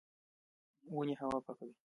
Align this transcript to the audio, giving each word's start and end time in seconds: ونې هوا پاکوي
ونې 0.95 1.15
هوا 1.21 1.39
پاکوي 1.45 1.73